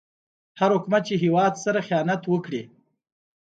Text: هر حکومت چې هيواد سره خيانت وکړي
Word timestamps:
هر 0.59 0.69
حکومت 0.75 1.01
چې 1.07 1.15
هيواد 1.23 1.53
سره 1.63 1.85
خيانت 1.87 2.21
وکړي 2.27 2.63